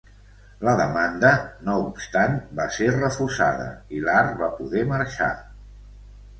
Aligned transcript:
La 0.67 0.71
demanda, 0.79 1.33
no 1.67 1.75
obstant, 1.83 2.33
va 2.61 2.67
ser 2.79 2.89
refusada 2.97 3.69
i 3.99 4.03
Lahr 4.09 4.27
va 4.43 4.51
poder 4.59 4.85
marxar. 4.97 5.33